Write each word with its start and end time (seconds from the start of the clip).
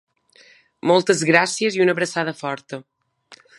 Moltes 0.91 1.21
gràcies 1.31 1.79
i 1.79 1.85
una 1.85 1.95
abraçada 1.97 2.35
forta. 2.43 2.83